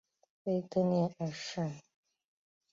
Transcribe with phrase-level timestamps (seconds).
[0.43, 1.69] 腓特烈二世。